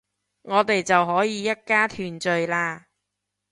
[0.41, 2.85] 我哋就可以一家團聚喇